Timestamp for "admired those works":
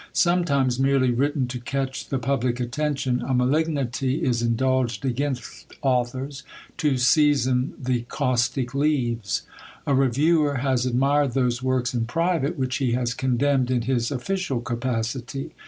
10.87-11.93